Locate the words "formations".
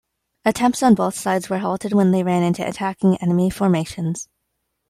3.51-4.27